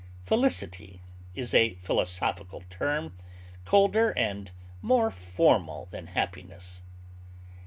[0.23, 1.03] Felicity
[1.35, 3.15] is a philosophical term,
[3.65, 4.49] colder and
[4.81, 6.81] more formal than happiness.